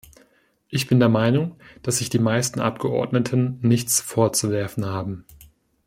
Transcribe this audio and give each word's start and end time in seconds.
Ich 0.67 0.87
bin 0.87 0.97
der 0.99 1.09
Meinung, 1.09 1.57
dass 1.83 1.99
sich 1.99 2.09
die 2.09 2.17
meisten 2.17 2.59
Abgeordneten 2.59 3.59
nichts 3.61 4.01
vorzuwerfen 4.01 4.87
haben. 4.87 5.25